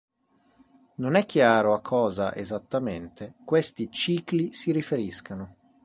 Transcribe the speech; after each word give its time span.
Non 0.95 1.13
è 1.13 1.27
chiaro 1.27 1.75
a 1.75 1.81
cosa, 1.81 2.33
esattamente, 2.33 3.35
questi 3.45 3.91
"cicli" 3.91 4.51
si 4.51 4.71
riferiscano. 4.71 5.55